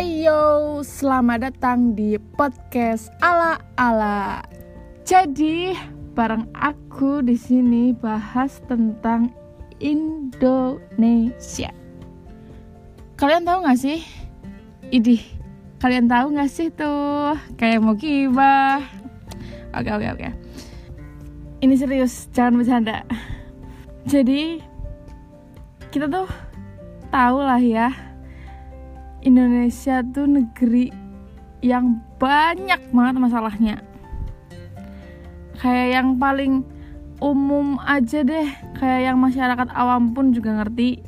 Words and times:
Hey 0.00 0.24
yo, 0.24 0.80
selamat 0.80 1.52
datang 1.52 1.92
di 1.92 2.16
podcast 2.16 3.12
ala 3.20 3.60
ala. 3.76 4.40
Jadi 5.04 5.76
bareng 6.16 6.48
aku 6.56 7.20
di 7.20 7.36
sini 7.36 7.92
bahas 7.92 8.64
tentang 8.64 9.28
Indonesia. 9.76 11.68
Kalian 13.12 13.44
tahu 13.44 13.60
gak 13.60 13.76
sih? 13.76 14.00
Idih, 14.88 15.20
kalian 15.84 16.08
tahu 16.08 16.32
gak 16.32 16.48
sih 16.48 16.72
tuh 16.72 17.36
kayak 17.60 17.84
mau 17.84 17.92
gibah? 17.92 18.80
Oke 19.76 19.92
oke 19.92 20.16
oke. 20.16 20.28
Ini 21.60 21.76
serius, 21.76 22.24
jangan 22.32 22.56
bercanda. 22.56 23.04
Jadi 24.08 24.64
kita 25.92 26.08
tuh 26.08 26.24
tahu 27.12 27.44
lah 27.44 27.60
ya 27.60 28.09
Indonesia 29.20 30.00
tuh 30.00 30.24
negeri 30.24 30.88
yang 31.60 32.00
banyak 32.16 32.80
banget 32.92 33.16
masalahnya. 33.20 33.76
Kayak 35.60 35.88
yang 36.00 36.08
paling 36.16 36.64
umum 37.20 37.76
aja 37.84 38.24
deh 38.24 38.48
kayak 38.80 39.12
yang 39.12 39.16
masyarakat 39.20 39.68
awam 39.76 40.16
pun 40.16 40.32
juga 40.32 40.56
ngerti. 40.56 41.04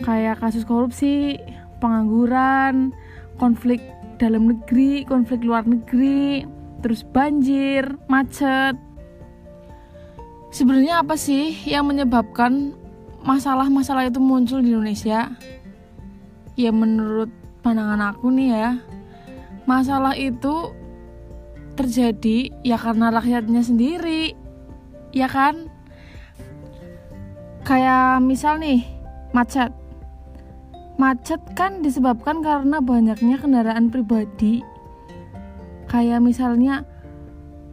Kayak 0.00 0.40
kasus 0.40 0.64
korupsi 0.64 1.36
pengangguran 1.80 2.96
konflik 3.36 3.84
dalam 4.16 4.48
negeri 4.48 5.04
konflik 5.04 5.44
luar 5.44 5.68
negeri 5.68 6.44
terus 6.80 7.04
banjir 7.04 7.84
macet. 8.08 8.76
Sebenarnya 10.50 11.04
apa 11.04 11.20
sih 11.20 11.52
yang 11.68 11.84
menyebabkan 11.84 12.72
masalah-masalah 13.20 14.08
itu 14.08 14.18
muncul 14.18 14.64
di 14.64 14.72
Indonesia 14.72 15.28
ya 16.60 16.72
menurut 16.76 17.32
pandangan 17.64 18.12
aku 18.12 18.28
nih 18.28 18.52
ya 18.52 18.72
masalah 19.64 20.12
itu 20.12 20.76
terjadi 21.78 22.52
ya 22.60 22.76
karena 22.76 23.08
rakyatnya 23.08 23.64
sendiri 23.64 24.36
ya 25.16 25.30
kan? 25.30 25.70
Kayak 27.64 28.24
misal 28.24 28.58
nih 28.58 28.82
macet. 29.30 29.70
Macet 31.00 31.40
kan 31.56 31.80
disebabkan 31.80 32.44
karena 32.44 32.82
banyaknya 32.84 33.40
kendaraan 33.40 33.88
pribadi. 33.88 34.60
Kayak 35.88 36.20
misalnya 36.20 36.84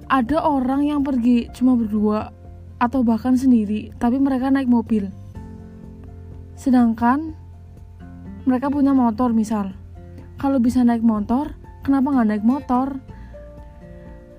ada 0.07 0.39
orang 0.39 0.87
yang 0.87 1.01
pergi 1.03 1.51
cuma 1.51 1.75
berdua 1.75 2.31
atau 2.77 3.01
bahkan 3.01 3.35
sendiri 3.35 3.91
tapi 3.97 4.21
mereka 4.21 4.47
naik 4.47 4.69
mobil. 4.69 5.09
Sedangkan 6.55 7.35
mereka 8.47 8.71
punya 8.71 8.95
motor 8.95 9.35
misal. 9.35 9.75
Kalau 10.39 10.63
bisa 10.63 10.81
naik 10.87 11.03
motor 11.03 11.51
kenapa 11.83 12.15
nggak 12.15 12.27
naik 12.31 12.45
motor? 12.47 12.87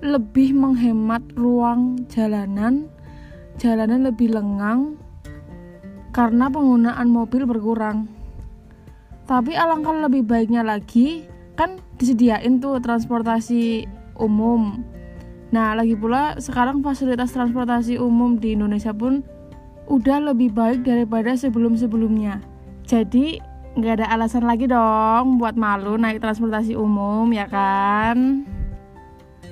Lebih 0.01 0.57
menghemat 0.57 1.21
ruang 1.37 2.09
jalanan 2.09 2.89
jalanan 3.59 4.07
lebih 4.07 4.31
lengang 4.31 4.95
karena 6.15 6.47
penggunaan 6.47 7.11
mobil 7.11 7.43
berkurang. 7.43 8.07
Tapi 9.27 9.53
alangkah 9.53 9.93
lebih 9.93 10.25
baiknya 10.25 10.65
lagi 10.65 11.27
kan 11.53 11.77
disediain 11.99 12.63
tuh 12.63 12.79
transportasi 12.79 13.85
umum. 14.17 14.81
Nah 15.51 15.75
lagi 15.75 15.93
pula 15.93 16.39
sekarang 16.39 16.81
fasilitas 16.81 17.35
transportasi 17.35 17.99
umum 17.99 18.39
di 18.39 18.55
Indonesia 18.55 18.95
pun 18.95 19.21
udah 19.91 20.33
lebih 20.33 20.55
baik 20.55 20.87
daripada 20.87 21.35
sebelum-sebelumnya. 21.35 22.41
Jadi 22.87 23.37
nggak 23.79 24.03
ada 24.03 24.07
alasan 24.11 24.43
lagi 24.43 24.67
dong 24.67 25.39
buat 25.39 25.55
malu 25.55 25.95
naik 25.95 26.19
transportasi 26.19 26.75
umum 26.75 27.31
ya 27.31 27.47
kan? 27.47 28.43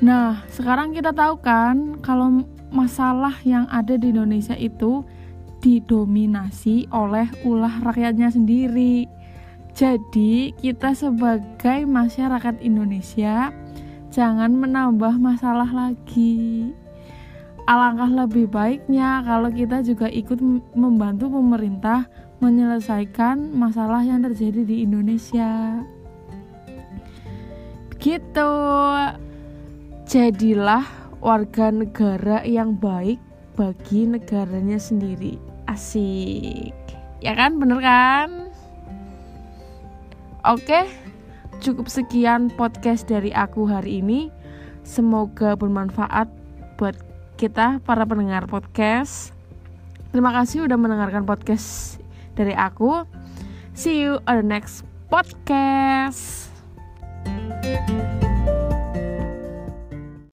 Nah 0.03 0.45
sekarang 0.51 0.91
kita 0.91 1.15
tahu 1.15 1.39
kan 1.39 1.97
kalau 2.03 2.43
masalah 2.69 3.33
yang 3.47 3.65
ada 3.71 3.95
di 3.95 4.11
Indonesia 4.11 4.53
itu 4.53 5.07
didominasi 5.63 6.91
oleh 6.91 7.31
ulah 7.47 7.81
rakyatnya 7.81 8.29
sendiri. 8.29 9.07
Jadi 9.73 10.51
kita 10.57 10.93
sebagai 10.93 11.85
masyarakat 11.85 12.61
Indonesia 12.61 13.53
jangan 14.11 14.51
menambah 14.51 15.21
masalah 15.21 15.69
lagi 15.69 16.73
alangkah 17.67 18.07
lebih 18.07 18.47
baiknya 18.47 19.19
kalau 19.27 19.51
kita 19.51 19.83
juga 19.83 20.07
ikut 20.07 20.39
membantu 20.71 21.27
pemerintah 21.27 22.07
menyelesaikan 22.39 23.51
masalah 23.51 24.01
yang 24.07 24.23
terjadi 24.23 24.63
di 24.63 24.87
Indonesia. 24.87 25.83
Begitu. 27.91 28.51
Jadilah 30.07 30.87
warga 31.19 31.67
negara 31.67 32.39
yang 32.47 32.79
baik 32.79 33.19
bagi 33.59 34.07
negaranya 34.07 34.79
sendiri. 34.79 35.35
Asik. 35.67 36.71
Ya 37.19 37.35
kan? 37.35 37.59
Bener 37.59 37.83
kan? 37.83 38.29
Oke. 40.47 40.87
Cukup 41.59 41.91
sekian 41.91 42.47
podcast 42.53 43.09
dari 43.11 43.35
aku 43.35 43.67
hari 43.67 43.99
ini. 43.99 44.31
Semoga 44.87 45.59
bermanfaat 45.59 46.31
buat 46.79 46.95
kita 47.37 47.77
para 47.85 48.03
pendengar 48.03 48.49
podcast. 48.49 49.31
Terima 50.09 50.33
kasih 50.33 50.65
udah 50.65 50.75
mendengarkan 50.75 51.23
podcast 51.23 52.01
dari 52.33 52.57
aku. 52.57 53.05
See 53.77 54.01
you 54.01 54.17
on 54.25 54.41
the 54.41 54.45
next 54.45 54.81
podcast. 55.13 56.49